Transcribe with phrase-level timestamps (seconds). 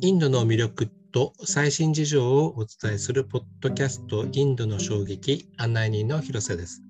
[0.00, 6.82] インドの魅力と最新事情をお伝えするポッドキャストインドの衝撃案内人の広瀬です。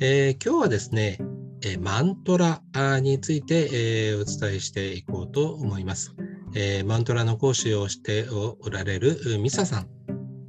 [0.00, 1.18] えー、今日はですね、
[1.62, 2.60] えー、マントラ
[3.00, 6.12] について、えー、お伝えしていこうと思います。
[6.56, 9.86] えマントラの講師をしておられるミサさん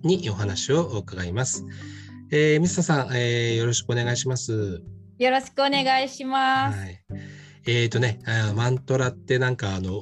[0.02, 1.63] にお話を伺います。
[2.31, 4.81] えミサさん、えよろしくお願いします。
[5.20, 6.79] よろしくお願いします。
[6.79, 6.99] はい、
[7.67, 8.20] えっ、とね、
[8.55, 10.02] マントラってなんかあの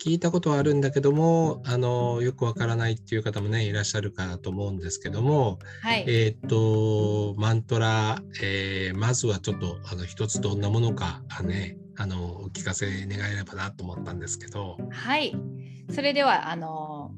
[0.00, 14.78] 聞いたことはあるんだけどもあのよくわからないっていう方もねいらっしゃるかと思うんですけども、はい、えっ、とマントラ、えー、まずはちょっとあの一つどんなものかねあのお聞かせ願えればなと思ったんですけど。
[14.90, 15.34] はい。
[15.90, 17.12] それではあの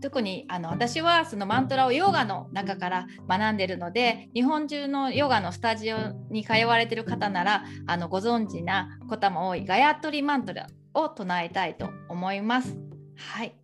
[0.00, 5.96] 特にあの私はそのマントラをヨガの中から学んでるので日本中のヨガのスタジオ
[6.30, 12.76] に通われてる方ならあのご存知な方も多いガヤトリマントラを唱えたいと思います。
[13.16, 13.54] はい。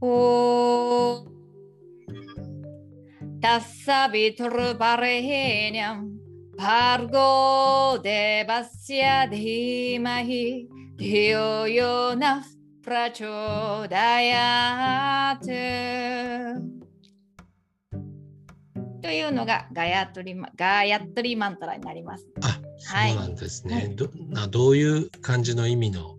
[0.00, 1.26] お
[3.40, 6.18] タッサビトルバレヘニャン
[6.56, 12.48] パルゴデバシアディマヒディオヨナフ
[12.82, 16.54] プラチョダヤテ
[19.02, 22.26] というのがガヤトリガヤトリマントラになります。
[22.42, 22.57] あ
[22.88, 23.74] そうなんですね。
[23.74, 24.08] はい、ど
[24.50, 26.16] どういう感じの意味の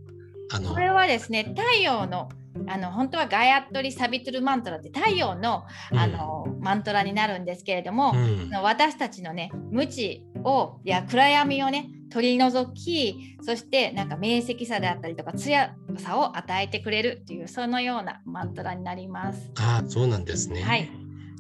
[0.52, 2.30] あのこれはですね太陽の
[2.68, 19.52] あの本当はガヤットリ・サビトゥル・マントラって太陽の,、あのマントラになるんですけれども、うん、私たちのね無知をや暗闇をね取り除きそしてなんか明晰さであったりとか艶さを与えてくれるっていうそのようなマントラになります。
[19.60, 20.64] あそうなんですね。
[20.64, 20.90] はい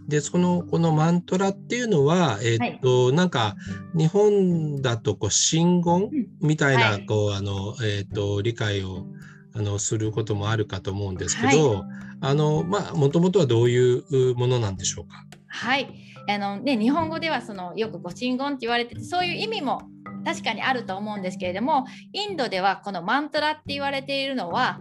[0.09, 3.55] でそのこのマントラっていうのは、えー、っと、はい、なんか
[3.95, 6.09] 日本だとこう真言
[6.41, 9.05] みたいな、うん、こう、あのえー、っと理解を
[9.53, 11.83] あのすることもあるかと思うんですけど、はい、
[12.21, 15.23] あのまあもともとはどういうものなんでしょうか？
[15.47, 15.87] はい。
[16.27, 19.81] あのね、日本語ではそのよくご神言って言われててそういう意味も
[20.23, 24.79] 確かにあると思うんですけれどもインドではこのマントラって言われているのは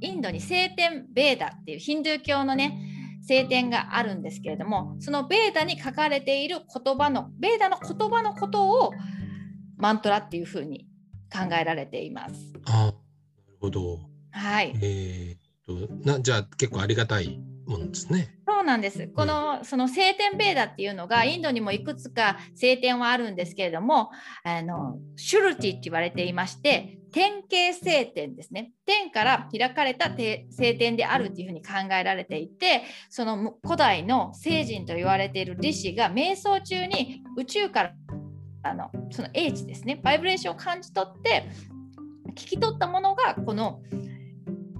[0.00, 2.91] インドに聖典ベーダっていうヒンドゥー教のね
[3.22, 8.92] 聖典があるんですけれどもそのベーダに書かれている言葉のベーダの言葉のことを
[9.76, 10.86] マントラっていうふうに
[11.32, 12.34] 考えられています。
[12.66, 12.94] あなる
[13.60, 13.98] ほど。
[14.30, 14.72] はい。
[14.82, 18.38] えー、っとなじゃあ結構ありがたいものですね。
[18.46, 19.08] そうなんです。
[19.08, 24.10] このその聖典ベーダっていうのがインドにもいくつか聖典はあるんですけれども、
[24.44, 28.72] あのシュルティって言われていまして、天形聖典ですね。
[28.86, 30.10] 天から開かれた
[30.50, 37.92] 聖典であるというふうに考えられていて、その古代の聖人と言われている弟子が瞑想中に宇宙から
[38.64, 41.48] あのその英知ですね、バイブレーションを感じ取って
[42.30, 43.82] 聞き取ったものがこの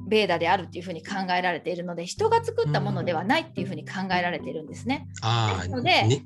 [0.08, 5.08] ベーダであるっていうふうに考えられているので人が作ったものではないっていうふうに考えられているんですね。
[5.22, 6.22] あので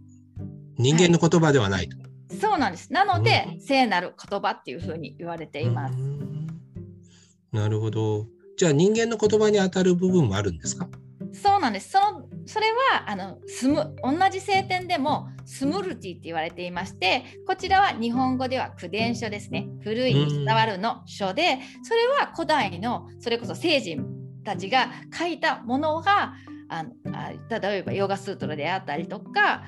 [0.76, 2.05] 人間の言葉ではないと、はい、
[2.40, 2.92] そうなんです。
[2.92, 5.96] なので、聖なる言葉っていうふうに言われています。
[7.52, 8.26] なるほど。
[8.56, 10.88] じゃあ人間の言葉に当たる部分もあるんですか？
[11.32, 11.90] そうなんです。
[11.90, 24.06] そのそれはあのスム同じ聖典でもスムルティって言われていましてこちらは日本語では口伝書ですね古いに伝わるの書でそれは古代のそれこそ聖人
[24.44, 26.34] たちが書いたものが
[26.68, 29.64] あのあ例えばヨガスートラであったりとか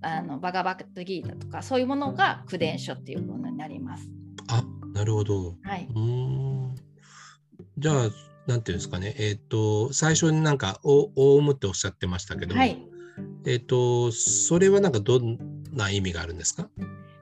[0.00, 4.08] あのバガバットギータとかそういうものが口伝書っていうものになります。
[4.48, 4.64] あ
[4.94, 5.56] なるほど。
[5.62, 6.74] はい、うん。
[7.78, 8.10] じゃあ
[8.46, 12.82] なんていうんですかね、えっ、ー、と、最初になんか、お、オウっておっしゃってましたけども、はい、
[13.46, 15.38] えっ、と、それはなんかどん
[15.72, 16.68] な意味があるんですか？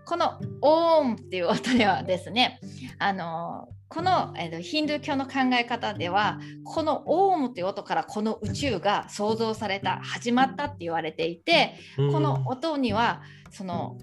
[0.06, 2.61] このオームっていう音ではですね、
[2.99, 13.96] あのこの、えーと、ヒンドゥー教の考え方ではこのオームという音からこの宇宙が創造された始まったって言われていてこの音にはその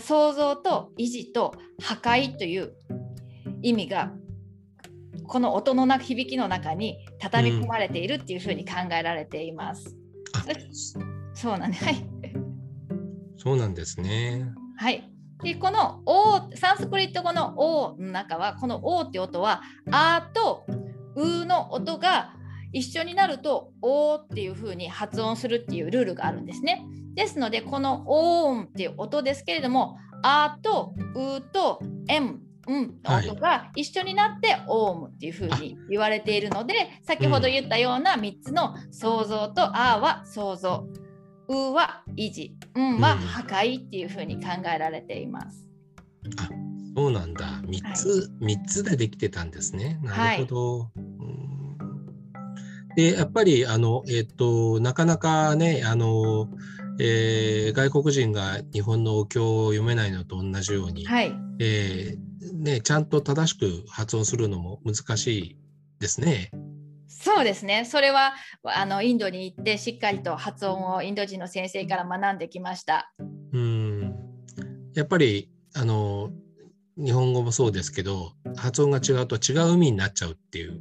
[0.00, 2.74] 創造と維持と破壊という
[3.62, 4.12] 意味が
[5.26, 9.96] この音の響きの中に畳み込まれているっていうふうに考えられています。
[10.98, 11.84] うん、そうなんです。
[11.84, 12.06] はい。
[13.38, 14.46] そうなんですね。
[14.76, 15.11] はい。
[15.42, 20.64] でこの「お」サンスクリット語の「お」の中はこの「お」って音は「あ」と
[21.16, 22.34] 「う」の音が
[22.72, 26.86] 一緒になると「お」っていうふうに発音するっていうルールがあるんですね。
[27.14, 40.86] ですのでこの「お」っていう音ですけれども「あ」と「う」と「M」うん、音が一緒になってオウムっていうふうに言われているので先ほど言ったような3つの創造と「あ」は創造
[41.52, 45.68] 「う」は維持「うん」は破壊っていうふうに考えられています。
[46.38, 46.48] あ
[46.94, 47.62] そうなんだ。
[47.66, 49.98] 3つ、三つでできてたんですね。
[50.02, 50.90] なるほど。
[50.96, 51.12] うん
[52.94, 56.48] で、やっぱり、あの、えっ、と、なかなかね、あの、
[57.00, 61.32] えー外国人が日本のお経を読めないのと同じように、はい。
[61.58, 62.22] えー
[62.62, 65.56] ね、ちゃんと正しく発音するのも難しい
[66.00, 66.50] ですね。
[67.08, 67.84] そうですね。
[67.84, 73.12] それはあのインドに行ってしっかりと発音をインド人の先生から学んできました。
[73.52, 74.14] うん。
[74.94, 76.30] やっぱり、あの、
[76.96, 80.80] 日本語もそうですけど、発音が違うと違う意味になっちゃうっていう。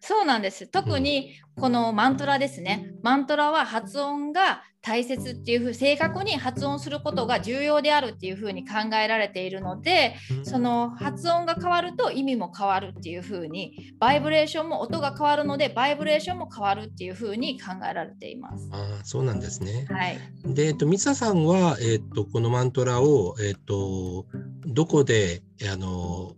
[0.00, 0.66] そうなんです。
[0.68, 2.92] 特にこのマントラですね。
[3.02, 10.14] マントラは発音が大切っていうふう正確に発音することが重要であるっていうふうに考えられているので、
[10.44, 18.66] その発音が変わると意味も変わるっていうふうに、バイブレーションも音が変わるので、バイブレーションも変わるっていうふうに考えられています。
[18.72, 19.86] ああ、そうなんですね。
[19.90, 20.18] はい。
[20.46, 24.24] で、えっと、ミサさんは、えっと、このマントラを、えっと、
[24.66, 26.34] どこで、あの、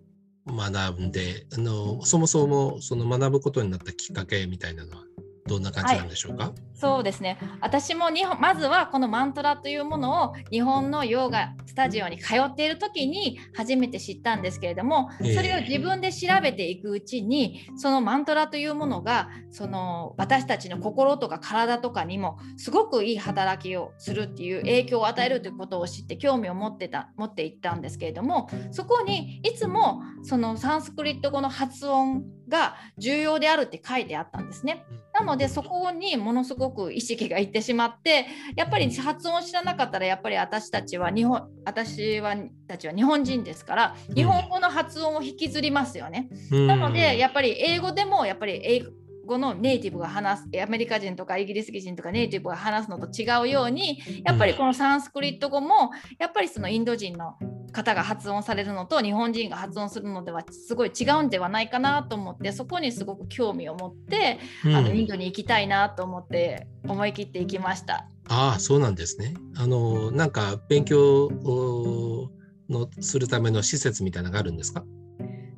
[0.49, 5.05] 学んで、あの、そもそも、その学ぶことになったきっかけみたいなのは、
[5.47, 6.53] どんな感じなんでしょうか？
[6.81, 7.39] そうですね。
[7.61, 34.85] 私も日本まずはこのマントラというものを日本のヨガスタジオに通っている時に初めて知ったんですけれども、ええそれを自分で調べていくうちにそのマントラというものがその私たちの心とか体とかにもすごくいい働きをするっていう影響を与えるということを知って興味を持ってた持っていったんですけれどもそこにいつもそのサンスクリット語の発音が重要であるって書いてあったんですね。
[35.15, 38.27] なのでそこにものすごく意識がいってしまって
[38.57, 42.37] やっぱり発音を知らなかったらやっぱり私たちは日本私は
[42.67, 46.29] たちは日本人ですから日本語の発音を引きずりますよね。
[46.51, 46.67] うん。
[46.67, 48.85] なのでやっぱり英語でもやっぱり英
[49.31, 57.37] 語のネイティブが話すアメリカ人とかイギリス人とかネイティブが話すのと違うようにやっぱりこのサンスクリット語もやっぱりそのインド人の
[57.73, 68.09] 方が発音されるのと日本人が発音するのではすごい違うんではないかなと思ってそこにすごく興味を持ってうんあのインドに行きたいなと思って思い切って行きました。
[68.29, 69.35] ああ、そうなんですね。
[69.57, 72.31] あの、なんか勉強を
[72.69, 74.85] のするための施設みたいなのがあるんですか？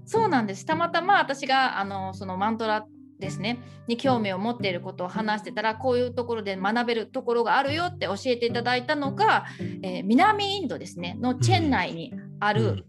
[0.07, 0.65] そうなんです。
[0.67, 2.87] たまたま私があのそのマントラ
[3.23, 3.59] ですね。
[3.87, 9.47] に興味を持っていることを話してたらこういうところで学べるところがあるよって教えていただいたのが、
[9.83, 11.17] えー南インドですね。
[11.21, 12.85] のチェン内にある、うん。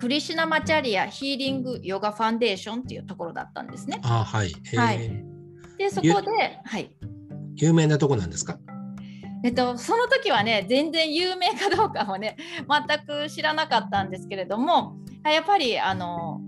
[0.00, 4.00] クリシュナマチャリアヒーリングヨガファンデーションっていうところだったんですね。
[4.02, 4.52] ああ、はい。
[4.76, 5.24] はい。
[5.78, 6.90] でそこで、はい。
[7.54, 8.58] 有名なとこなんですか？
[9.44, 12.36] えっと、その時はね全然有名かどうかもね
[12.68, 16.40] 全く知らなかったんですけれどもやっぱりあの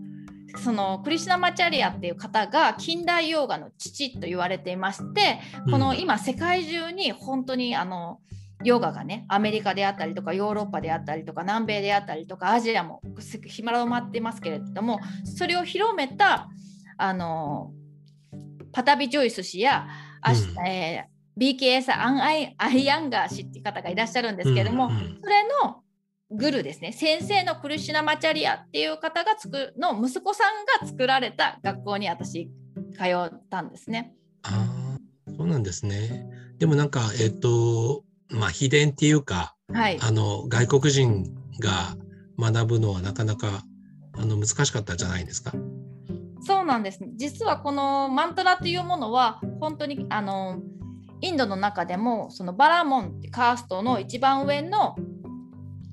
[0.56, 5.41] そのクリシュナマチャリアっていう方が近代ヨーガの父と言われていまして
[5.71, 8.21] このうん今世界中に本当にあの
[8.62, 13.03] ヨガがねアメリカであったりとかヨーロッパであったりとか南米であったりとかアジアも
[13.47, 16.49] 広まってますけれどもそれを広めた
[16.97, 17.73] あの
[18.73, 19.87] パタビ・ジョイス氏や、
[20.27, 20.67] うん。
[20.67, 25.19] えー BKS アンアイ・アイアンガー氏っていう方がいらっしゃるんですけれども、うんうん。
[25.21, 25.83] それの
[26.36, 32.50] グルですね先生のクリシュナマチャリアっていう方がつくの息子さんが作られた学校に私
[32.94, 34.14] 通ったんですね。
[34.43, 34.98] あ
[35.29, 36.26] あ、そうなんですね。
[36.58, 41.96] でもなんか、えっ、と、まあ、秘伝っていうか、はい、あの、外国人が
[42.38, 43.62] 学ぶのはなかなか、
[44.17, 45.53] あの、難しかったんじゃないですか。
[46.46, 47.00] そうなんです。
[47.17, 50.60] 実はこのマントラというものは本当にあの
[51.22, 54.94] インドの中でもそのバラモンってカーストの一番上の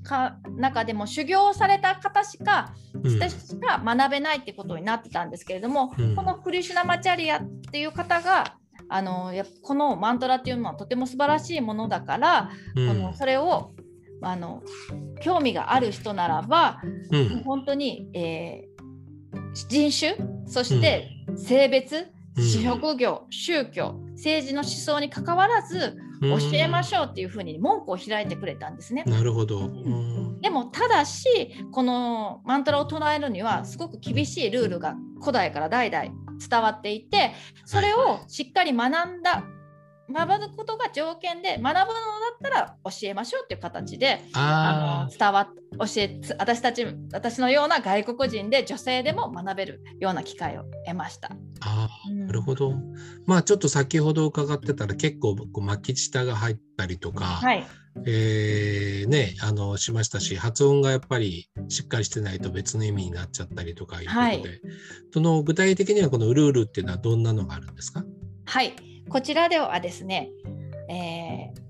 [0.02, 6.16] か中でも修行された方しかしか学べないってことになってたんですけれども、うん。
[6.16, 8.56] このクリシュナマチャリアっていう方が
[8.88, 12.88] あのやこのマントラっていうのはとても素晴らしいものだから、うん。
[12.88, 13.72] このそれを
[14.22, 14.62] あの
[15.20, 16.80] 興味がある人ならば
[17.10, 17.42] うん。
[17.44, 18.72] 本当に、えー
[19.54, 20.16] 人種
[20.46, 22.44] そして性別、うん。
[22.44, 29.04] 職業宗教政治の思想にかかわらずうん教えましょうっていうふうに文句を開いてくれたんですね。
[29.06, 29.58] なるほど。
[29.58, 31.28] うんでもただし
[31.70, 36.06] このマントラを唱えるにはすごく厳しいルールが古代から代々
[36.48, 37.32] 伝わっていて
[37.64, 39.44] それをしっかり学んだ
[40.10, 41.86] 学ぶことが条件で学ぶのだ
[42.34, 51.28] ったら教えましょうっていう形でああの伝わっ教えつ私たち私のような外国人で女性でも学べるような機会を得ました。
[51.28, 52.74] ーあなるほど。
[53.26, 57.66] まあちょっと先ほど伺ってたら結構こう巻き舌が入ったりとか、はい、
[58.04, 64.40] えーね、あのしましたし発音がやっぱりしっかりしてないと別の意味になっちゃったりとかいうことで、はい。
[65.12, 68.04] その具体的にはこのルールっていうのはどんなのがあるんですか？
[68.44, 68.74] はい、
[69.08, 70.30] こちらではですね、
[70.88, 71.62] えー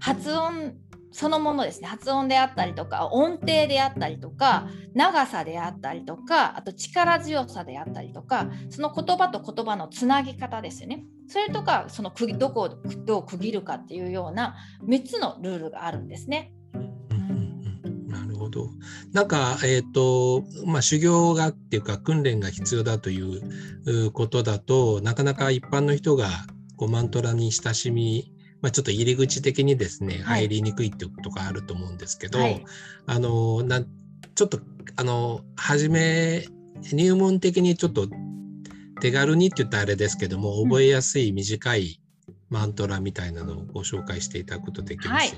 [0.00, 0.74] 発音
[1.12, 12.68] そのものですね発音であったりとか音程であったりとか長さであったりとかあと力強さであったりとかその言葉と言葉のつなぎ方ですよねそれとかそのどこを
[13.04, 16.52] どう区切るかっていうような3つのルールがあるんですね。
[18.08, 18.68] なるほど。
[19.12, 26.26] なんか、えっ、ー、と、まあ、修行がっていうか、訓練が必要だということだと、なかなか一般の人が
[26.80, 28.32] こうマントラに親しみ
[28.62, 32.64] まあ、ちょっと入り口的にですね、入りにくいっていうことがあると思うんですけど、はい、
[33.06, 34.60] あのなちょっと
[34.96, 36.44] あの初め
[36.92, 38.06] 入門的にちょっと
[39.00, 42.02] 手軽にって言ったらあれですけども覚えやすい短い
[42.50, 45.34] マントラみたいなのをご紹介していただくことできます、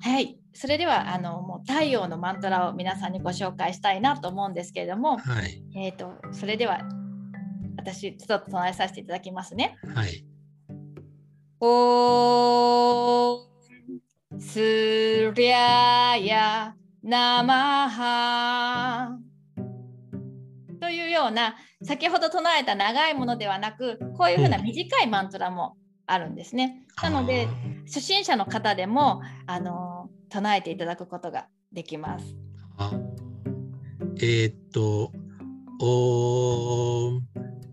[0.00, 6.82] はい、はい、それではあのもう太陽のマントラを皆さんにご紹介したいなと思うんですけれども、はい、えとそれでは
[7.76, 9.76] 私ちょっと唱えさせていただきますね。
[9.92, 10.24] はい。
[11.66, 13.40] お
[14.38, 19.18] すりゃやなまは。
[20.78, 26.84] というような先ほど唱えた長いものではなくこういうふうな短いマントラもあるんですね。
[27.02, 27.48] なので
[27.86, 32.36] 初心者の方でもあの唱えていただくことができます。
[34.16, 35.10] えー、っと
[35.80, 37.22] 「お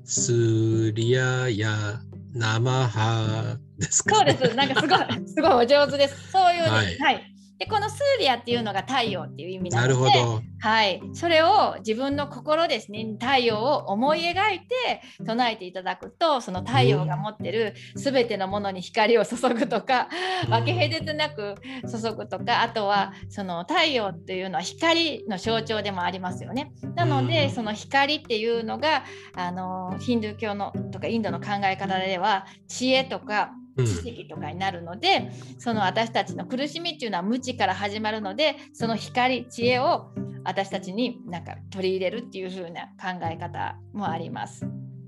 [0.05, 1.99] すりゃや
[2.33, 4.55] なまは」ですか、ね、そうです。
[4.55, 6.31] なんかすごい、すごいお上手です。
[6.31, 7.31] そういう、はい、はい。
[7.61, 20.09] でこのスーリアっていうのが太陽っていう意味なので、なるほどはい、それを自分の心ですね太陽を思い描いて唱えていただくとその太陽が持ってる全てのものに光を注ぐとか、
[20.49, 26.71] 分け隔てなく注ぐとかあとはその太陽っていうのは光の象徴でもありますよね。
[26.95, 29.03] なのでその光っていうのが
[29.35, 40.11] あのヒンドゥー教のとかインドの考え方では知恵とか知識とかになるので、うん、その私たちの苦しみっていうのは無知から始まるのでその光知恵を
[40.43, 44.65] 私たちになんか取り入れるっていう風な考え方もあります。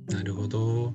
[0.07, 0.93] なるほど。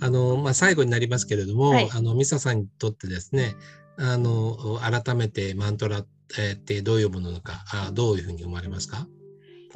[0.00, 3.56] あのまあ、最後になりますけれども、はい、あのミサさんにとってですね
[3.98, 6.06] あの改めてマントラっ
[6.64, 9.08] てどういうものなのかあどういうふうに思われますか？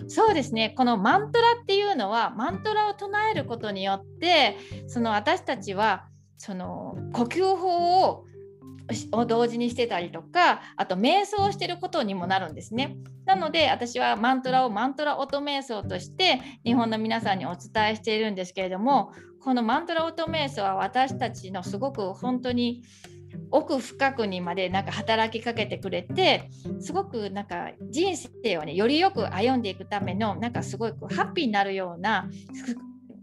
[0.09, 4.57] そうですねこのマントラっていうのはマントラを唱えることによって
[4.87, 6.07] その私たちは
[6.43, 8.27] その呼吸法を
[9.13, 12.97] を同時にしてたりとかあと瞑想してることにもなるんですね。
[13.25, 22.83] なので私はマントラをマントラ音瞑想として日本の皆さんにお伝えしているんですけれどもこのマントラ音瞑想は私たちのすごく本当に
[23.53, 32.29] 奥深くにまでなんか働きかけてくれてすごくなんか人生をねよりよく歩んでいくためのなんかすごくハッピーになるような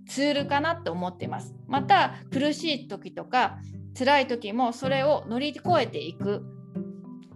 [0.10, 1.56] ツールかなと思ってます。
[1.68, 3.60] また苦しい時とか
[3.98, 6.44] 辛い時もそれを乗り越えていく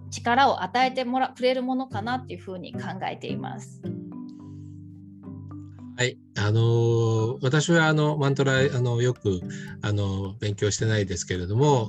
[0.09, 3.81] 力を与えてもらくれるものかなっていうふうに考えています。
[5.95, 9.41] はい、あのー、私はあのマントラあのよく
[9.83, 11.87] あの勉強してないですけれども、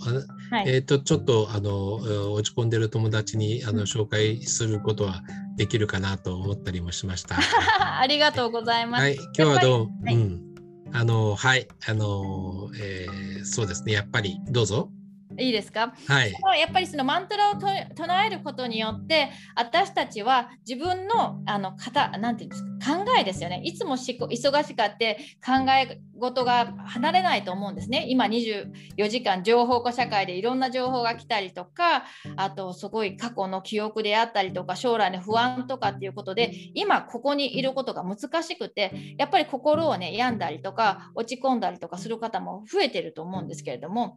[0.50, 5.22] はい、えっ、ー、とちょっとあの落ち込んでる友達にあの紹介することは
[5.56, 7.36] できるかなと思ったりもしました。
[7.98, 9.00] ありがとうございます。
[9.00, 9.86] はい、今日はどう？
[9.86, 10.53] も、はい、うん
[10.96, 14.92] あの、はい、あの、えー、そうですね、やっぱり、どうぞ。
[15.38, 22.74] いいですか、はい、やっぱりそのマントラを唱えることによって私たちは自分のあの方なんていうんですか？
[22.84, 23.62] 考えですよね。
[23.64, 28.04] いつもし忙しかって考え事が離れないと思うんですね。
[28.08, 32.04] 今24時間情報化社会でいろんな情報が来たりとか
[32.36, 44.14] あとすごい過去の記憶であったりとか将来の不安とかっていうことで今ここにいることが難しくてやっぱり心をね病んだりとか落ち込んだりとかする方も増えてると思うんですけれども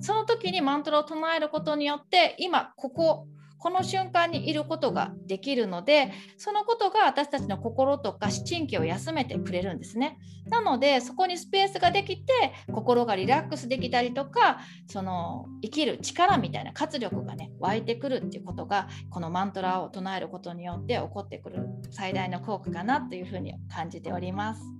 [0.00, 3.26] その時時にマントラを唱えることによって今ここ
[3.62, 12.32] この瞬間にいることができるのでそのことが私たちの心とか神経を休めてくれるんですねなのでそこにスペースができて
[12.72, 24.79] 心がリラックスできたりとかその生きる力みたいな活力がね湧いてくるっていうことがこのマントラを唱えることによって起こってくる最大の効果かなというふうに感じております。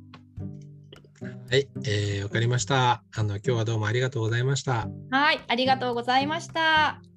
[1.20, 3.02] はい、えー、わかりました。
[3.14, 4.88] あの今日はどうもありがとうございました。
[5.10, 7.09] はい、ありがとうございました。